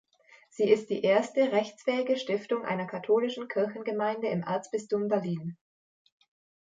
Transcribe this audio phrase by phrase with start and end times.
[0.49, 5.59] Sie ist die erste rechtsfähige Stiftung einer katholischen Kirchengemeinde im Erzbistum Berlin.